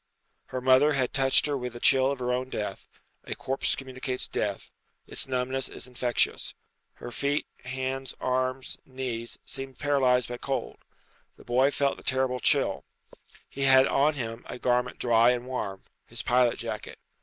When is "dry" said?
14.97-15.29